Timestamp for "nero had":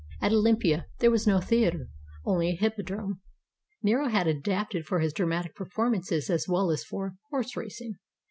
3.83-4.25